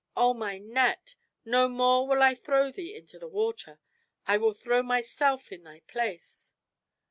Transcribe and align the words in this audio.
Oh, 0.17 0.33
my 0.33 0.57
net! 0.57 1.15
no 1.45 1.67
more 1.69 2.07
will 2.07 2.23
I 2.23 2.33
throw 2.33 2.71
thee 2.71 2.95
into 2.95 3.19
the 3.19 3.27
water; 3.27 3.79
I 4.25 4.37
will 4.37 4.53
throw 4.53 4.81
myself 4.81 5.51
in 5.51 5.61
thy 5.61 5.81
place." 5.81 6.53